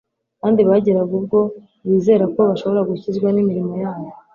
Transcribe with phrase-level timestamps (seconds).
[0.41, 1.39] kandi bageraga ubwo
[1.89, 4.07] bizera ko bashobora gukizwa n'imirimo yabo.